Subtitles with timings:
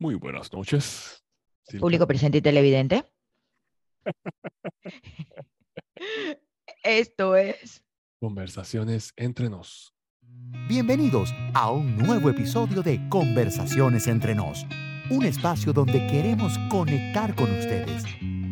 [0.00, 1.24] Muy buenas noches.
[1.80, 3.04] Público presente y televidente.
[6.84, 7.82] Esto es.
[8.20, 9.92] Conversaciones entre nos.
[10.68, 14.64] Bienvenidos a un nuevo episodio de Conversaciones entre nos,
[15.10, 18.04] un espacio donde queremos conectar con ustedes,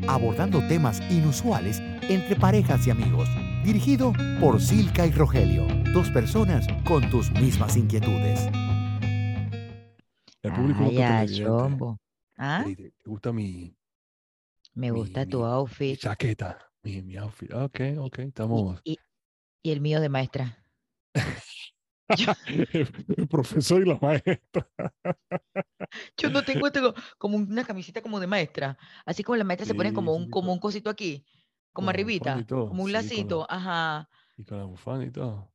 [0.08, 1.78] abordando temas inusuales
[2.08, 3.28] entre parejas y amigos,
[3.64, 8.48] dirigido por Silka y Rogelio, dos personas con tus mismas inquietudes.
[10.46, 11.98] El público no Ay, ah, chombo.
[12.36, 12.62] ¿Ah?
[12.66, 13.76] Ey, ¿Te te gusta mi,
[14.74, 15.98] Me mi- gusta tu mi- outfit.
[15.98, 16.58] chaqueta?
[16.82, 17.52] Mi, mi outfit.
[17.52, 18.80] Ok, ok, Y, estamos.
[18.84, 18.98] y-
[19.62, 20.64] y el mío de maestra.
[22.46, 24.68] el profesor y la maestra.
[26.16, 28.78] Yo no tengo, tengo como una camiseta como de maestra.
[29.04, 31.24] Así como las maestras se ponen Sí, como un, como un cosito aquí,
[31.72, 33.46] como la arribita, como un sí, la- lacito.
[33.50, 34.08] Ajá.
[34.36, 35.52] Y con la bufanda y todo.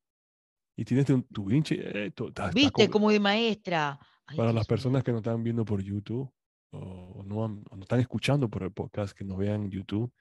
[0.75, 1.75] Y tienes tu, tu vinche.
[2.07, 2.11] eh,
[2.53, 2.71] ¿Viste?
[2.87, 3.97] como- Como de maestra.
[4.31, 6.31] Ay, Para las Dios personas que nos están viendo por YouTube
[6.71, 10.11] o, no, han- o están escuchando por el podcast, que nos vean en YouTube,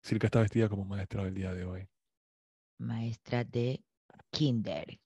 [0.00, 1.88] Silka está vestida como maestra el día de hoy.
[2.78, 3.82] Maestra de
[4.30, 5.00] kinder.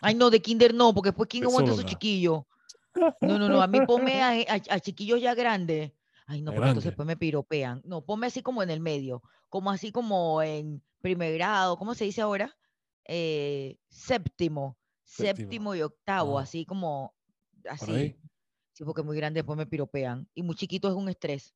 [0.00, 2.42] Ay, no, de kinder no, porque después quién aguanta esos chiquillos.
[3.20, 5.92] No, no, no, a mí ponme a, a- a chiquillos ya grandes.
[6.26, 7.82] Ay, no, porque entonces después me piropean.
[7.84, 12.04] No, ponme así como en el medio, como así como en primer grado, ¿cómo se
[12.06, 12.56] dice ahora?
[13.04, 15.36] Eh, séptimo, Séptimo.
[15.36, 16.44] séptimo y octavo, Ah.
[16.44, 17.14] así como
[17.68, 18.16] así.
[18.72, 20.28] Sí, porque muy grande después me piropean.
[20.34, 21.54] Y muy chiquito es un estrés.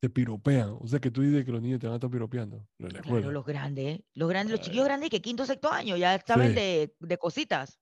[0.00, 0.76] te piropean.
[0.80, 2.68] O sea que tú dices que los niños te van a estar piropeando.
[2.78, 3.32] Lo de la Claro, escuela.
[3.32, 6.54] los grandes, los grandes, los chiquillos grandes que quinto, sexto año, ya saben Sí.
[6.56, 7.78] de, de cositas.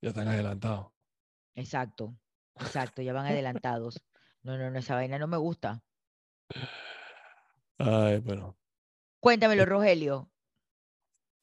[0.00, 0.92] Ya están adelantados.
[1.54, 2.18] Exacto,
[2.58, 4.02] exacto, ya van adelantados.
[4.42, 5.82] No, no, no, esa vaina no me gusta.
[7.78, 8.56] Ay, bueno.
[9.20, 10.30] Cuéntamelo, Rogelio.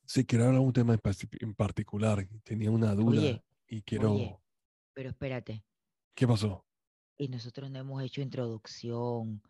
[0.05, 0.93] Sí, quiero hablar de un tema
[1.39, 2.27] en, particular.
[2.43, 4.13] Tenía una duda Oye, y quiero.
[4.13, 4.40] oye.
[5.01, 5.65] Pero espérate,
[6.13, 6.63] ¿Qué pasó?
[7.17, 9.41] y nosotros no hemos hecho introducción,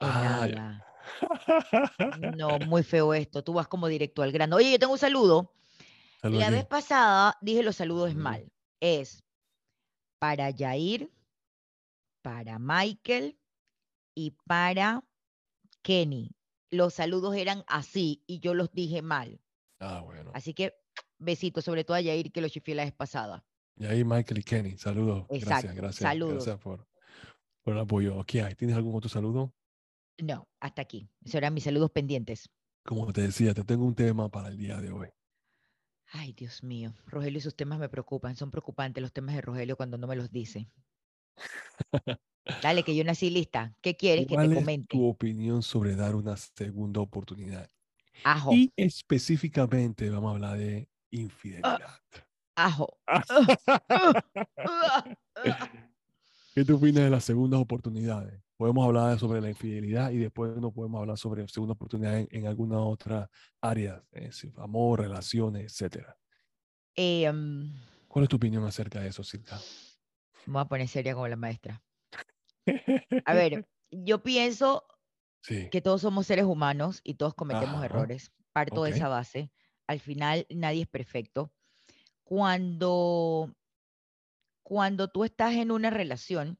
[0.00, 0.86] en Ah, nada.
[2.38, 3.44] No, muy feo esto.
[3.44, 4.56] Tú vas como directo al grano.
[4.56, 5.52] Oye, yo tengo un saludo.
[6.22, 6.54] Salud La aquí.
[6.54, 8.20] vez pasada dije los saludos Ujú.
[8.20, 8.50] mal.
[8.80, 9.22] Es
[10.18, 11.10] para Yair,
[12.22, 13.38] para Michael
[14.14, 15.04] y para
[15.82, 16.30] Kenny.
[16.70, 19.38] Los saludos eran así y yo los dije mal.
[19.80, 20.30] Ah, bueno.
[20.32, 20.72] Así que
[21.18, 23.44] besitos, sobre todo a Yair que lo chifié la vez pasada.
[23.76, 25.26] Y ahí Michael y Kenny, saludos.
[25.40, 26.10] Gracias, Exacto, gracias.
[26.10, 26.34] saludos.
[26.34, 26.86] Gracias por,
[27.62, 28.24] por el apoyo.
[28.26, 28.54] ¿Qué hay?
[28.54, 29.54] ¿Tienes algún otro saludo?
[30.18, 31.08] No, hasta aquí.
[31.22, 32.50] Esos eran mis saludos pendientes.
[32.84, 35.08] Como te decía, te tengo un tema para el día de hoy.
[36.12, 36.94] Ay, Dios mío.
[37.06, 38.36] Rogelio y sus temas me preocupan.
[38.36, 40.70] Son preocupantes los temas de Rogelio cuando no me los dice.
[42.62, 43.74] Dale, que yo nací lista.
[43.80, 44.88] ¿Qué quieres que ¿Cuál te es comente?
[44.88, 47.70] tu opinión sobre dar una segunda oportunidad?
[48.22, 51.98] Ajo, Y específicamente vamos a hablar de infidelidad.
[52.56, 52.98] Ajo.
[56.54, 58.40] ¿Qué te opinas de las segundas oportunidades?
[58.56, 62.46] Podemos hablar sobre la infidelidad y después no podemos hablar sobre segunda oportunidad en, en
[62.46, 63.28] alguna otra
[63.60, 65.76] área, es decir, amor, relaciones.
[66.94, 67.74] Eh, mm,
[68.06, 69.58] ¿Cuál es tu opinión acerca de eso, Silka?
[70.46, 71.82] me voy a poner seria como la maestra.
[73.24, 74.84] A ver, yo pienso
[75.42, 78.32] Sí, que todos somos seres humanos y todos cometemos Ajá, errores.
[78.52, 79.50] Parto de esa base.
[79.86, 81.52] Al final, nadie es perfecto.
[82.24, 83.54] Cuando,
[84.62, 86.58] cuando tú estás en una relación,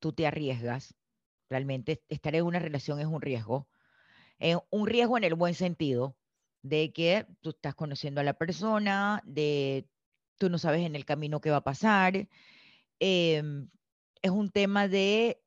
[0.00, 0.94] tú te arriesgas.
[1.50, 3.68] Realmente estar en una relación es un riesgo.
[4.38, 6.16] Eh, un riesgo en el buen sentido,
[6.62, 9.88] de que tú estás conociendo a la persona, de
[10.38, 12.28] tú no sabes en el camino qué va a pasar.
[13.00, 13.70] em,
[14.22, 15.44] es un tema de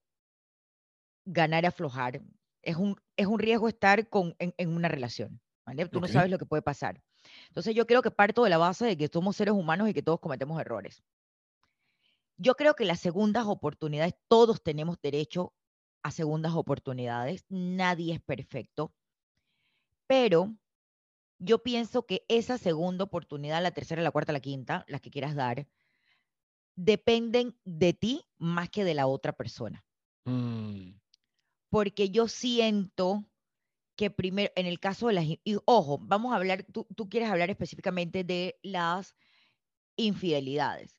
[1.25, 2.21] ganar y aflojar.
[2.61, 5.41] Es un, es un riesgo estar con, en, en una relación.
[5.65, 5.87] ¿vale?
[5.87, 7.01] Tú no sabes lo que puede pasar.
[7.47, 10.03] Entonces yo creo que parto de la base de que somos seres humanos y que
[10.03, 11.03] todos cometemos errores.
[12.37, 15.53] Yo creo que las segundas oportunidades, todos tenemos derecho
[16.03, 17.45] a segundas oportunidades.
[17.49, 18.93] Nadie es perfecto.
[20.05, 20.55] Pero
[21.39, 25.35] yo pienso que esa segunda oportunidad, la tercera, la cuarta, la quinta, las que quieras
[25.35, 25.67] dar,
[26.75, 29.83] dependen de ti más que de la otra persona.
[30.25, 30.91] mm,
[31.69, 33.25] Porque yo siento
[33.97, 37.29] que primero, en el caso de las, y ojo, vamos a hablar, tú, tú quieres
[37.29, 39.15] hablar específicamente de las
[39.97, 40.95] infidelidades,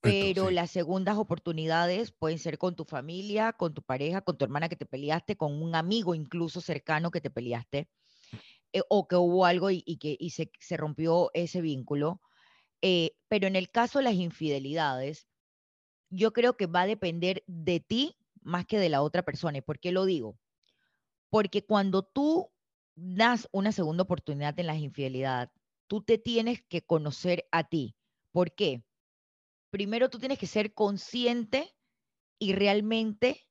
[0.00, 0.54] pero sí.
[0.54, 4.76] las segundas oportunidades pueden ser con tu familia, con tu pareja, con tu hermana que
[4.76, 7.88] te peleaste, con un amigo incluso cercano que te peleaste,
[8.72, 12.20] eh, o que hubo algo y, y que y se, se rompió ese vínculo.
[12.82, 15.26] Eh, pero en el caso de las infidelidades,
[16.10, 19.58] yo creo que va a depender de ti más que de la otra persona.
[19.58, 20.36] ¿Y por qué lo digo?
[21.32, 22.52] Porque cuando tú
[22.94, 25.48] das una segunda oportunidad en las infidelidades,
[25.88, 27.96] tú te tienes que conocer a ti.
[28.30, 28.84] ¿Por qué?
[29.72, 31.74] primero tú tienes que ser consciente
[32.38, 33.48] y realmente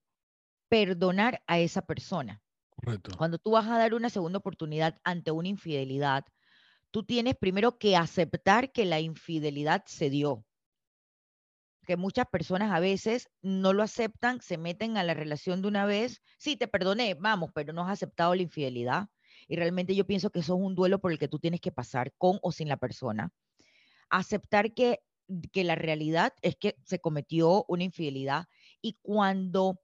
[0.70, 2.42] perdonar a esa persona.
[2.70, 3.12] Correcto.
[3.18, 6.26] Cuando tú vas a dar una segunda oportunidad ante una infidelidad,
[6.92, 10.46] tú tienes primero que aceptar que la infidelidad se dio.
[11.86, 15.86] Que muchas personas a veces no lo aceptan, se meten a la relación de una
[15.86, 16.22] vez.
[16.38, 19.08] Sí, te perdoné, vamos, pero no has aceptado la infidelidad.
[19.48, 21.72] Y realmente yo pienso que eso es un duelo por el que tú tienes que
[21.72, 23.34] pasar con o sin la persona.
[24.10, 25.00] Aceptar que,
[25.52, 28.46] que la realidad es que se cometió una infidelidad
[28.82, 29.80] y cuando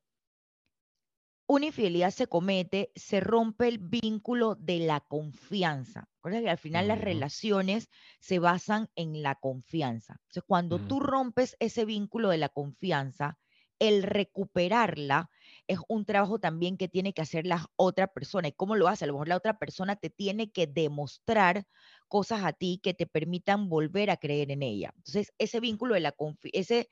[1.48, 6.10] una infidelidad se comete, se rompe el vínculo de la confianza.
[6.18, 7.90] Recuerda que al final las relaciones
[8.20, 10.18] se basan en la confianza.
[10.24, 13.40] Entonces, cuando tú rompes ese vínculo de la confianza,
[13.80, 15.30] el recuperarla
[15.68, 18.50] es un trabajo también que tiene que hacer la otra persona.
[18.50, 19.06] ¿Y cómo lo hace?
[19.06, 21.66] A lo mejor la otra persona te tiene que demostrar
[22.10, 24.92] cosas a ti que te permitan volver a creer en ella.
[24.98, 26.90] Entonces, ese vínculo de la confianza, ese,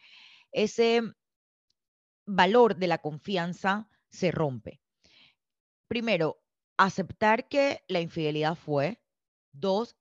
[0.51, 1.01] ese
[2.25, 4.81] valor de la confianza se rompe.
[5.87, 6.41] Primero,
[6.77, 8.99] aceptar que la infidelidad fue.
[9.53, 9.95] Dos,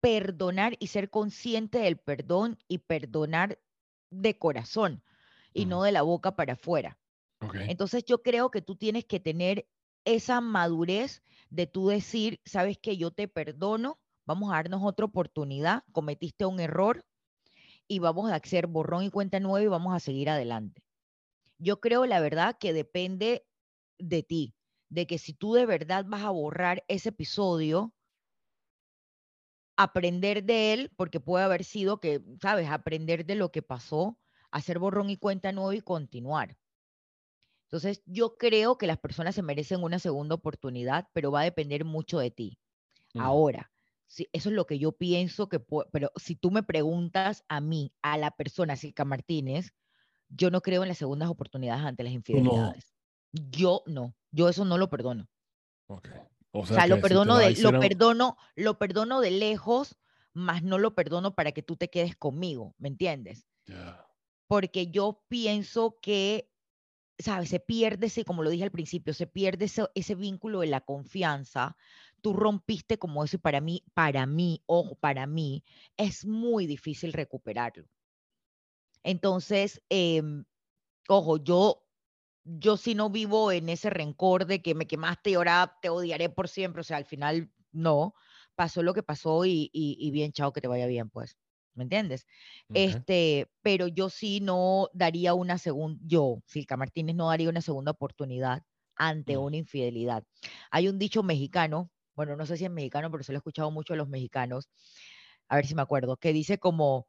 [0.00, 3.58] perdonar y ser consciente del perdón y perdonar
[4.10, 5.02] de corazón
[5.52, 6.98] y no de la boca para afuera.
[7.68, 9.68] Entonces yo creo que tú tienes que tener
[10.04, 15.84] esa madurez de tú decir, sabes que yo te perdono, vamos a darnos otra oportunidad,
[15.92, 17.04] cometiste un error
[17.88, 20.85] y vamos a hacer borrón y cuenta nueva y vamos a seguir adelante.
[21.58, 23.46] Yo creo, la verdad, que depende
[23.98, 24.56] de ti,
[24.88, 27.94] de que si tú de verdad vas a borrar ese episodio,
[29.76, 34.18] aprender de él, porque puede haber sido que, sabes, aprender de lo que pasó,
[34.50, 36.58] hacer borrón y cuenta nueva y continuar.
[37.66, 41.84] Entonces, yo creo que las personas se merecen una segunda oportunidad, pero va a depender
[41.84, 42.58] mucho de ti.
[43.16, 43.72] Ahora,
[44.06, 45.60] sí, eso es lo que yo pienso que,
[45.92, 49.72] pero si tú me preguntas a mí, a la persona, Silka Martínez,
[50.28, 52.16] yo no creo en las segundas oportunidades ante las no.
[52.16, 52.94] infidelidades.
[53.32, 55.28] Yo no, yo eso no lo perdono.
[55.88, 56.08] Ok.
[56.52, 59.96] O O sea lo si perdono de, lo perdono, lo perdono de lejos,
[60.32, 63.46] más no lo perdono para que tú te quedes conmigo, ¿me entiendes?
[64.46, 66.50] Porque yo pienso que,
[67.18, 67.50] ¿sabes?
[67.50, 70.80] Se pierde ese, como lo dije al principio, se pierde ese, ese vínculo de la
[70.80, 71.76] confianza.
[72.22, 75.64] Tú rompiste como eso y para mí, para mí, ojo, para mí,
[75.96, 77.86] es muy difícil recuperarlo.
[79.06, 80.44] Entonces, em,
[81.08, 81.84] ojo, yo,
[82.44, 86.30] yo sí no vivo en ese rencor de que me quemaste y ahora te odiaré
[86.30, 86.80] por siempre.
[86.82, 88.14] O sea, al final no,
[88.56, 91.38] pasó lo que pasó y, y, y bien, chao, que te vaya bien, pues.
[91.74, 92.26] ¿Me entiendes?
[92.72, 97.92] Este, pero yo sí no daría una segunda, yo, Silka Martínez, no daría una segunda
[97.92, 98.62] oportunidad
[98.96, 99.38] ante Mm.
[99.38, 100.24] una infidelidad.
[100.70, 103.70] Hay un dicho mexicano, bueno, no sé si es mexicano, pero se lo he escuchado
[103.70, 104.70] mucho a los mexicanos,
[105.48, 107.08] a ver si me acuerdo, que dice como,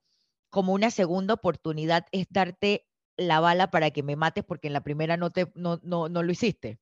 [0.50, 4.82] como una segunda oportunidad es darte la bala para que me mates porque en la
[4.84, 6.80] primera no, te, no, no, no lo hiciste.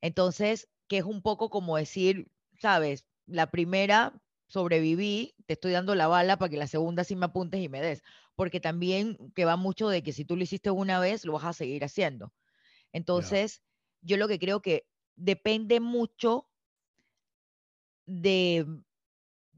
[0.00, 6.08] Entonces, que es un poco como decir, sabes, la primera sobreviví, te estoy dando la
[6.08, 8.02] bala para que la segunda sí me apuntes y me des,
[8.34, 11.44] porque también que va mucho de que si tú lo hiciste una vez, lo vas
[11.44, 12.32] a seguir haciendo.
[12.92, 13.62] Entonces,
[14.00, 14.86] yo lo que creo que
[15.16, 16.48] depende mucho
[18.06, 18.66] de,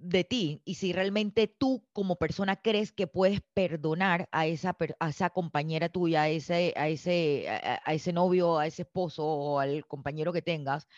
[0.03, 5.09] de ti y si realmente tú como persona crees que puedes perdonar a esa, a
[5.11, 9.87] esa compañera tuya, a ese, a, ese, a ese novio, a ese esposo o al
[9.87, 10.89] compañero que tengas,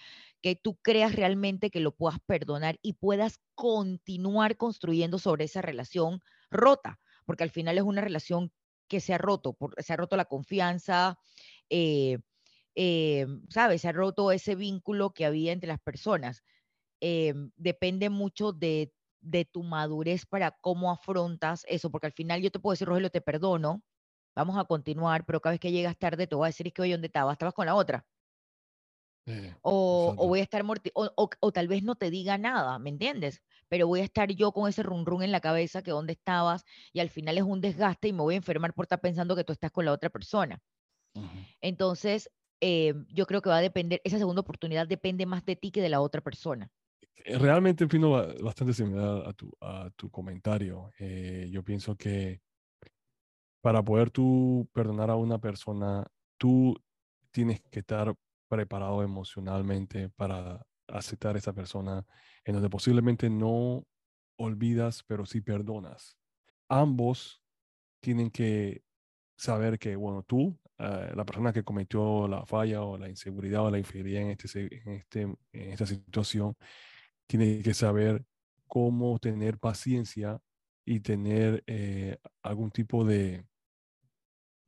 [0.40, 6.21] que tú creas realmente que lo puedas perdonar y puedas continuar construyendo sobre esa relación
[6.50, 8.52] rota, porque al final es una relación
[8.88, 11.18] que se ha roto, por- se ha roto la confianza,
[11.71, 12.18] eh,
[12.75, 13.82] eh, ¿sabes?
[13.82, 16.42] Se ha roto ese vínculo que había entre las personas
[17.02, 22.50] em, depende mucho de, de tu madurez para cómo afrontas eso, porque al final yo
[22.52, 23.85] te puedo decir, Rogelio, te perdono,
[24.37, 26.82] vamos a continuar, pero cada vez que llegas tarde te voy a decir, es que
[26.82, 27.35] oye, ¿dónde estabas?
[27.35, 28.06] Estabas con la otra.
[29.26, 32.37] Sí, O, o voy a estar morti o, o- o tal vez no te diga
[32.38, 33.42] nada, ¿me entiendes?
[33.68, 36.64] Pero voy a estar yo con ese run run en la cabeza que dónde estabas
[36.92, 39.44] y al final es un desgaste y me voy a enfermar por estar pensando que
[39.44, 40.61] tú estás con la otra persona.
[41.14, 41.47] Ujú.
[41.61, 42.30] Entonces,
[42.61, 45.82] eh, yo creo que va a depender, esa segunda oportunidad depende más de ti que
[45.82, 46.71] de la otra persona.
[47.24, 50.90] Eh, Realmente opino ba- bastante similar a tu, a tu comentario.
[50.98, 52.40] Eh, yo pienso que
[53.60, 56.76] para poder tú perdonar a una persona, tú
[57.30, 58.14] tienes que estar
[58.48, 62.04] preparado emocionalmente para aceptar a esa persona
[62.44, 63.84] en donde posiblemente no
[64.36, 66.16] olvidas, pero sí perdonas.
[66.68, 67.42] Ambos
[68.00, 68.82] tienen que
[69.36, 73.70] saber que, bueno, tú, eh, la persona que cometió la falla o la inseguridad o
[73.70, 75.38] la infidelidad en, este, en, este, en
[75.72, 76.56] esta situación,
[77.32, 78.26] tiene que saber
[78.66, 80.38] cómo tener paciencia
[80.84, 83.46] y tener eh, algún tipo de,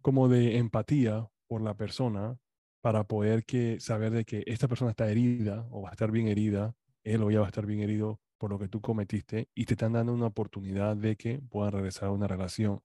[0.00, 2.38] como de empatía por la persona
[2.80, 6.26] para poder que, saber de que esta persona está herida o va a estar bien
[6.28, 9.66] herida, él o ella va a estar bien herido por lo que tú cometiste y
[9.66, 12.80] te están dando una oportunidad de que puedan regresar a una relación.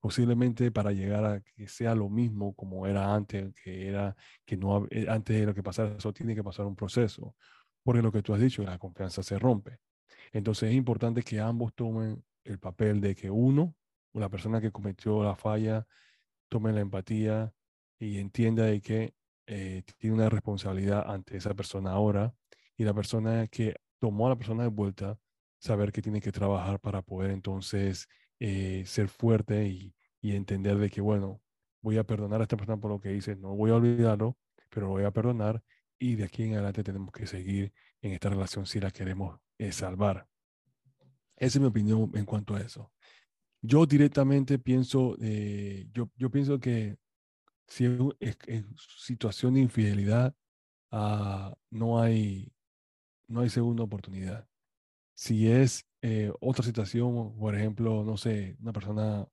[0.00, 4.88] Posiblemente para llegar a que sea lo mismo como era antes, que era que no
[4.90, 7.36] eh, antes de lo que pasara, eso tiene que pasar un proceso,
[7.82, 9.78] porque lo que tú has dicho, la confianza se rompe.
[10.32, 13.74] Entonces es importante que ambos tomen el papel de que uno,
[14.12, 15.86] la persona que cometió la falla,
[16.48, 17.52] tome la empatía
[17.98, 19.14] y entienda de que
[19.46, 22.34] eh, tiene una responsabilidad ante esa persona ahora
[22.76, 25.18] y la persona que tomó a la persona de vuelta,
[25.58, 28.08] saber que tiene que trabajar para poder entonces
[28.40, 31.40] eh, ser fuerte y, y, entender de que, bueno,
[31.80, 34.36] voy a perdonar a esta persona por lo que hice, no voy a olvidarlo,
[34.70, 35.62] pero lo voy a perdonar
[36.02, 39.70] y de aquí en adelante tenemos que seguir en esta relación si la queremos eh,
[39.70, 40.26] salvar.
[41.36, 42.92] Esa es mi opinión en cuanto a eso.
[43.60, 46.96] Yo directamente pienso, eh, yo, yo pienso que
[47.68, 47.86] si
[48.18, 48.36] es,
[48.98, 50.34] situación de infidelidad,
[50.90, 52.52] uh, no, hay,
[53.28, 54.48] no hay segunda oportunidad.
[55.14, 59.28] Si es eh, otra situación, por ejemplo, no sé, una persona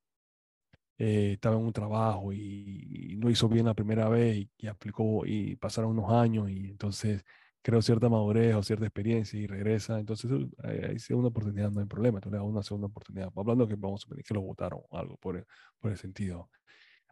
[0.99, 5.55] eh, estaba en un trabajo y, no hizo bien la primera vez y, aplicó y
[5.57, 7.23] pasaron unos años y entonces
[7.61, 10.31] creó cierta madurez o cierta experiencia y regresa, entonces
[10.63, 13.31] hay segunda oportunidad, no hay problema, entonces una segunda oportunidad.
[13.35, 15.45] Hablando que vamos a que lo votaron algo por
[15.79, 16.49] por el sentido.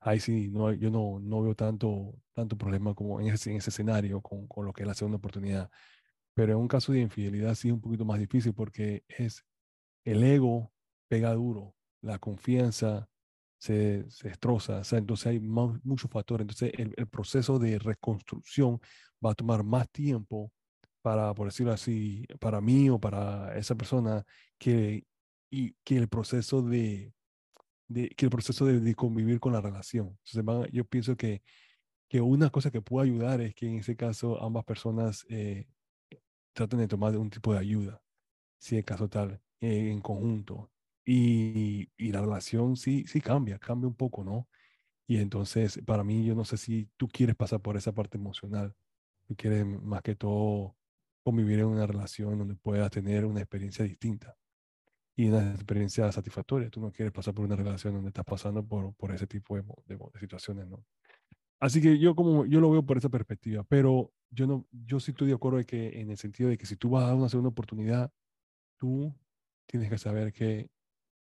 [0.02, 3.72] Ahí sí, no, yo no, no veo tanto, tanto problema como en ese, en ese
[3.72, 5.70] escenario con, con lo que es la segunda oportunidad.
[6.34, 9.44] Pero en un caso de infidelidad sí es un poquito más difícil porque es
[10.06, 10.72] el ego
[11.10, 13.10] pega duro, la confianza
[13.58, 16.44] se, destroza, o sea, entonces hay muchos factores.
[16.44, 18.80] Entonces el, proceso de reconstrucción
[19.26, 20.52] va a tomar más tiempo
[21.02, 24.24] para, por decirlo así, para mí o para esa persona
[24.58, 25.06] que,
[25.50, 27.14] y, que el proceso de,
[27.88, 30.18] que el proceso de, convivir con la relación.
[30.26, 31.42] Entonces yo pienso que,
[32.10, 35.68] que una cosa que puede ayudar es que en ese caso ambas personas eh,
[36.54, 38.02] traten de tomar un tipo de ayuda,
[38.60, 40.72] si es caso tal, eh, en conjunto.
[41.10, 44.50] Y, y, la relación sí, sí cambia, cambia un poco, ¿no?
[45.08, 48.76] Y entonces, para mí, yo no sé si tú quieres pasar por esa parte emocional,
[49.26, 50.76] tú quieres más que todo
[51.24, 54.36] convivir en una relación donde puedas tener una experiencia distinta
[55.16, 56.70] y una experiencia satisfactoria.
[56.70, 59.64] Tú no quieres pasar por una relación donde estás pasando por, por ese tipo de,
[59.86, 60.84] de, de situaciones, ¿no?
[61.60, 65.12] Así que yo como yo lo veo por esa perspectiva, pero yo no yo sí
[65.12, 67.16] estoy de acuerdo de que en el sentido de que si tú vas a dar
[67.16, 68.12] una segunda oportunidad,
[68.78, 69.16] tú
[69.68, 70.70] tienes que saber que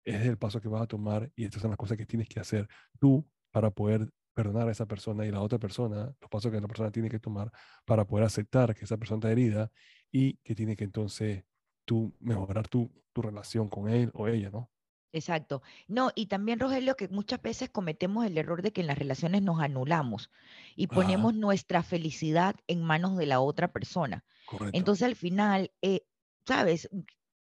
[0.05, 2.39] es el paso que vas a tomar y estas son las cosas que tienes que
[2.39, 2.67] hacer
[2.99, 6.67] tú para poder perdonar a esa persona y la otra persona, los pasos que la
[6.67, 7.51] persona tiene que tomar
[7.85, 9.71] para poder aceptar que esa persona está herida
[10.11, 11.43] y que tiene que entonces
[11.85, 14.69] tú mejorar tu, tu relación con él o ella, ¿no?
[15.15, 15.61] Exacto.
[15.87, 19.41] No, y también, Rogelio, que muchas veces cometemos el error de que en las relaciones
[19.41, 20.29] nos anulamos
[20.75, 24.25] y ponemos nuestra felicidad en manos de la otra persona.
[24.45, 24.77] Correcto.
[24.77, 26.01] Entonces, al final, eh,
[26.45, 26.89] ¿sabes?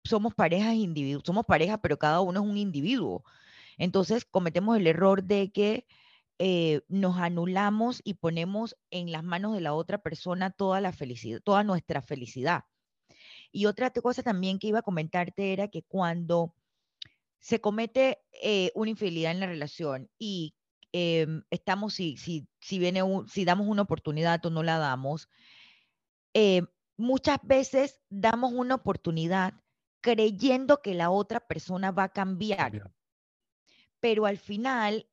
[0.04, 3.24] Somos parejas individuos, somos parejas, pero cada uno es un individuo.
[3.78, 5.86] Entonces, cometemos el error de que
[6.38, 11.40] eh, nos anulamos y ponemos en las manos de la otra persona toda la felicidad,
[11.42, 12.64] toda nuestra felicidad.
[13.52, 16.54] Y otra cosa también que iba a comentarte era que cuando
[17.40, 20.54] se comete eh, una infidelidad en la relación y
[20.92, 25.28] em, estamos, si, si, si, viene si damos una oportunidad o no la damos,
[26.34, 26.62] eh,
[26.96, 29.54] muchas veces damos una oportunidad
[30.00, 32.92] creyendo que la otra persona va a cambiar.
[34.00, 35.08] Pero al final,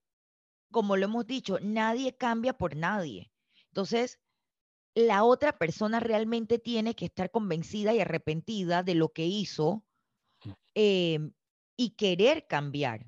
[0.72, 3.32] como lo hemos dicho, nadie cambia por nadie.
[3.68, 4.20] Entonces,
[4.96, 9.84] la otra persona realmente tiene que estar convencida y arrepentida de lo que hizo.
[10.76, 11.32] Eh,
[11.78, 13.06] y querer cambiar.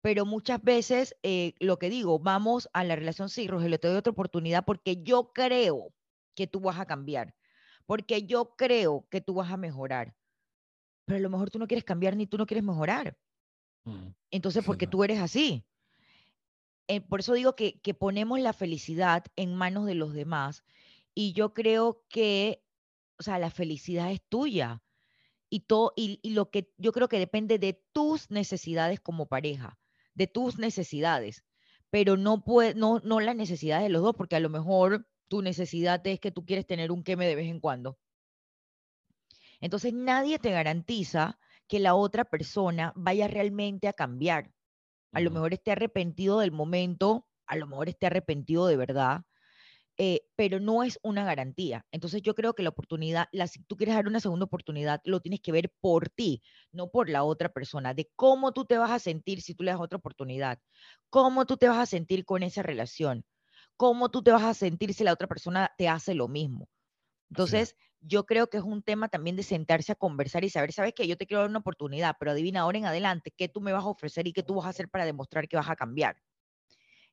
[0.00, 3.98] Pero muchas veces, eh, lo que digo, vamos a la relación, sí, Rogelio, te doy
[3.98, 5.92] otra oportunidad porque yo creo
[6.34, 7.34] que tú vas a cambiar,
[7.86, 10.14] porque yo creo que tú vas a mejorar.
[11.08, 13.16] Pero a lo mejor tú no quieres cambiar ni tú no quieres mejorar.
[13.84, 15.64] Mm, Entonces, porque tú eres así.
[16.86, 20.64] Eh, por eso digo que, que ponemos la felicidad en manos de los demás
[21.14, 22.62] y yo creo que,
[23.18, 24.82] o sea, la felicidad es tuya
[25.48, 29.78] y, todo, y, lo que yo creo que depende de tus necesidades como pareja,
[30.12, 31.42] de tus necesidades,
[31.88, 35.40] pero no, puede, no, no las necesidades de los dos, porque a lo mejor tu
[35.40, 37.98] necesidad es que tú quieres tener un queme de vez en cuando.
[39.60, 44.52] Entonces nadie te garantiza que la otra persona vaya realmente a cambiar.
[45.12, 49.22] A lo mejor esté arrepentido del momento, a lo mejor esté arrepentido de verdad,
[50.00, 51.84] eh, pero no es una garantía.
[51.90, 55.20] Entonces yo creo que la oportunidad, la, si tú quieres dar una segunda oportunidad, lo
[55.20, 58.92] tienes que ver por ti, no por la otra persona, de cómo tú te vas
[58.92, 60.60] a sentir si tú le das otra oportunidad,
[61.10, 63.24] cómo tú te vas a sentir con esa relación,
[63.76, 66.68] cómo tú te vas a sentir si la otra persona te hace lo mismo.
[67.30, 70.94] Entonces, yo creo que es un tema también de sentarse a conversar y saber, sabes
[70.94, 73.72] que yo te quiero dar una oportunidad, pero adivina ahora en adelante qué tú me
[73.72, 76.16] vas a ofrecer y qué tú vas a hacer para demostrar que vas a cambiar.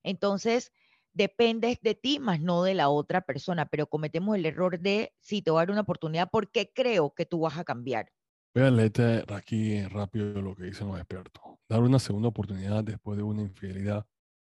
[0.03, 0.71] Entonces,
[1.13, 5.41] depende de ti, más no de la otra persona, pero cometemos el error de, si
[5.41, 8.11] te voy a dar una oportunidad, porque creo que tú vas a cambiar.
[8.53, 11.43] Voy a leerte aquí rápido lo que dicen los expertos.
[11.67, 14.05] Dar una segunda oportunidad después de una infidelidad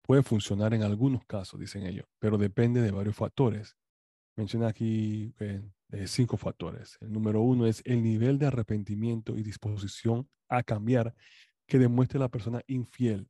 [0.04, 3.78] puede funcionar en algunos casos, dicen ellos, pero depende de varios factores.
[4.36, 5.62] Menciona aquí eh,
[6.06, 6.98] cinco factores.
[7.02, 11.16] El número uno es el nivel de arrepentimiento y disposición a cambiar
[11.68, 13.30] que demuestre la persona infiel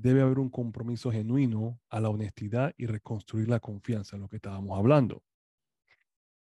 [0.00, 4.36] debe haber un compromiso genuino a la honestidad y reconstruir la confianza, en lo que
[4.36, 5.22] estábamos hablando.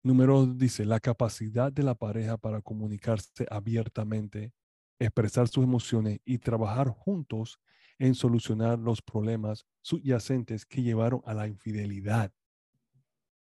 [0.04, 4.54] Número dice, la capacidad de la pareja para comunicarse abiertamente,
[5.00, 7.60] expresar sus emociones y trabajar juntos
[7.98, 12.32] en solucionar los problemas subyacentes que llevaron a la infidelidad.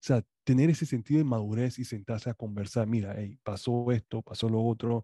[0.05, 4.21] O sea, tener ese sentido de madurez y sentarse a conversar, mira, hey, pasó esto,
[4.21, 5.03] pasó lo otro,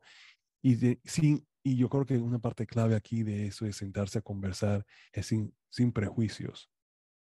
[0.61, 4.21] y sin y yo creo que una parte clave aquí de eso es sentarse a
[4.21, 6.69] conversar es sin, sin prejuicios.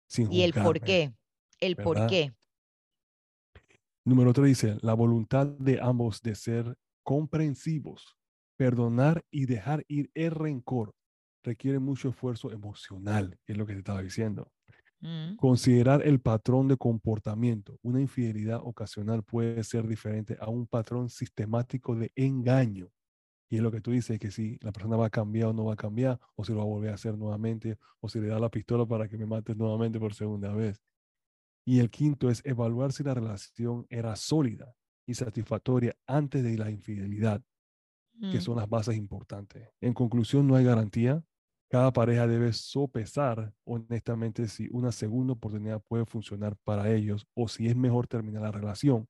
[0.07, 1.15] Sin y el por qué.
[1.59, 2.31] El por qué.
[4.05, 8.17] Número otro dice, la voluntad de ambos de ser comprensivos,
[8.55, 10.93] perdonar y dejar ir el rencor
[11.43, 14.52] requiere mucho esfuerzo emocional, es lo que te estaba diciendo.
[15.03, 15.35] Mm.
[15.35, 17.77] Considerar el patrón de comportamiento.
[17.83, 22.89] Una infidelidad ocasional puede ser diferente a un patrón sistemático de engaño
[23.53, 25.65] y es lo que tú dices, que si la persona va a cambiar o no
[25.65, 28.25] va a cambiar, o si lo va a volver a hacer nuevamente, o si le
[28.25, 30.81] da la pistola para que me mates nuevamente por segunda vez.
[31.63, 34.73] Y el quinto es evaluar si la relación era sólida
[35.05, 37.43] y satisfactoria antes de la infidelidad,
[38.19, 38.41] que mm.
[38.41, 39.69] son las bases importantes.
[39.81, 41.23] En conclusión, no hay garantía.
[41.73, 47.67] Cada pareja debe sopesar honestamente si una segunda oportunidad puede funcionar para ellos o si
[47.67, 49.07] es mejor terminar la relación.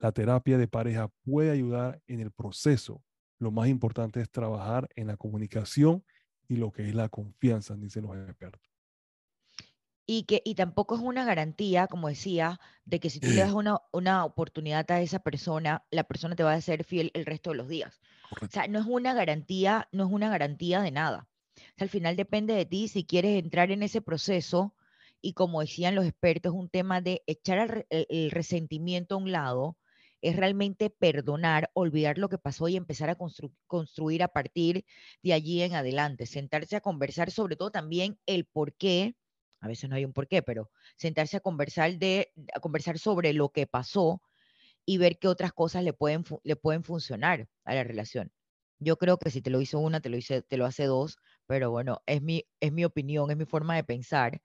[0.00, 3.00] La terapia de pareja puede ayudar en el proceso,
[3.38, 6.04] lo más importante es trabajar en la comunicación
[6.48, 8.68] y lo que es la confianza, dicen los expertos.
[10.04, 13.52] Y, que, y tampoco es una garantía, como decía, de que si tú le das
[13.54, 17.50] una, una oportunidad a esa persona, la persona te va a ser fiel el resto
[17.50, 18.00] de los días.
[18.42, 21.29] O sea, no es una garantía, no es una garantía de nada.
[21.78, 24.74] Al final depende de ti si quieres entrar en ese proceso
[25.20, 29.76] y como decían los expertos, un tema de echar el resentimiento a un lado
[30.22, 33.16] es realmente perdonar, olvidar lo que pasó y empezar a
[33.66, 34.84] construir a partir
[35.22, 39.14] de allí en adelante, sentarse a conversar sobre todo también el por qué,
[39.60, 43.32] a veces no hay un por qué, pero sentarse a conversar, de, a conversar sobre
[43.32, 44.22] lo que pasó
[44.84, 48.32] y ver qué otras cosas le pueden, le pueden funcionar a la relación.
[48.78, 51.18] Yo creo que si te lo hizo una, te lo, hice, te lo hace dos,
[51.50, 54.40] pero bueno, es mi, es mi opinión, es mi forma de pensar.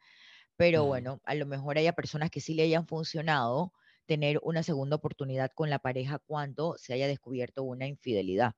[0.57, 3.73] Pero bueno, a lo mejor haya personas que sí le hayan funcionado
[4.07, 8.55] tener una segunda oportunidad con la pareja cuando se haya descubierto una infidelidad.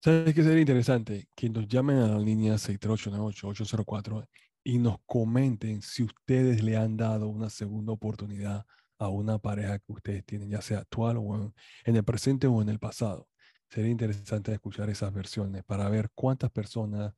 [0.00, 1.26] ¿Sabes qué sería interesante?
[1.34, 4.28] Que nos llamen a la línea 63898-804
[4.62, 8.64] y nos comenten si ustedes le han dado una segunda oportunidad
[8.96, 11.52] a una pareja que ustedes tienen, ya sea actual o
[11.84, 13.26] en el presente o en el pasado.
[13.68, 17.14] Sería interesante escuchar esas versiones para ver cuántas personas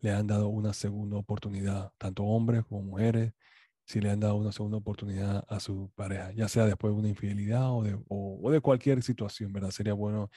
[0.00, 3.32] le han dado una segunda oportunidad, tanto hombres como mujeres,
[3.84, 7.08] si le han dado una segunda oportunidad a su pareja, ya sea después de una
[7.08, 9.70] infidelidad o de, o, de cualquier situación, ¿verdad?
[9.70, 10.30] Sería bueno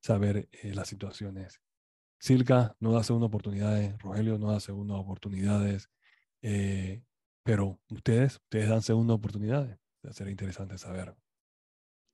[0.00, 1.60] saber eh, las situaciones.
[2.18, 5.88] Silka no da segunda oportunidades, Rogelio no da segunda oportunidades,
[6.42, 7.02] eh,
[7.44, 9.78] pero ustedes, ustedes dan segunda oportunidades.
[10.10, 11.14] Sería interesante saber.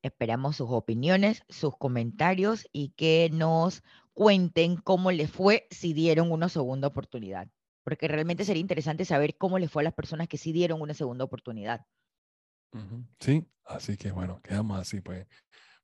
[0.03, 3.83] Esperamos sus opiniones, sus comentarios y que nos
[4.15, 7.49] cuenten cómo les fue si dieron una segunda oportunidad
[7.85, 10.95] porque realmente sería interesante saber cómo le fue a las personas que sí dieron una
[10.95, 11.87] segunda oportunidad.
[13.21, 15.27] Sí, así que bueno, quedamos así, pues.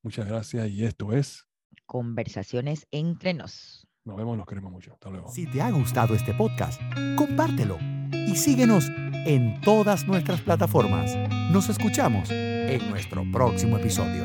[0.02, 1.46] Muchas gracias y esto es
[1.86, 3.86] Conversaciones entre nos.
[4.04, 4.94] Nos vemos, los queremos mucho.
[4.94, 5.28] Hasta luego.
[5.28, 6.80] Si te ha gustado este podcast,
[7.16, 7.78] compártelo
[8.12, 8.88] y síguenos
[9.26, 11.14] en todas nuestras plataformas.
[11.52, 14.24] Nos escuchamos en nuestro próximo episodio.